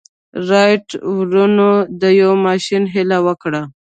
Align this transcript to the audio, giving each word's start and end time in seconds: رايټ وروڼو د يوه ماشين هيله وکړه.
رايټ 0.49 0.87
وروڼو 1.17 1.71
د 2.01 2.03
يوه 2.21 2.35
ماشين 2.47 2.83
هيله 2.93 3.17
وکړه. 3.27 3.61